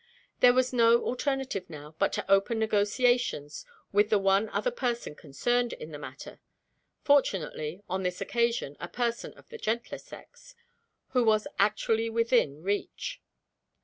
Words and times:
There 0.39 0.55
was 0.55 0.73
no 0.73 1.03
alternative 1.03 1.69
now 1.69 1.93
but 1.99 2.11
to 2.13 2.25
open 2.27 2.57
negotiations 2.57 3.67
with 3.91 4.09
the 4.09 4.17
one 4.17 4.49
other 4.49 4.71
person 4.71 5.13
concerned 5.13 5.73
in 5.73 5.91
the 5.91 5.99
matter 5.99 6.39
(fortunately, 7.03 7.83
on 7.87 8.01
this 8.01 8.19
occasion, 8.19 8.75
a 8.79 8.87
person 8.87 9.31
of 9.35 9.49
the 9.49 9.59
gentler 9.59 9.99
sex), 9.99 10.55
who 11.09 11.23
was 11.23 11.45
actually 11.59 12.09
within 12.09 12.63
reach. 12.63 13.21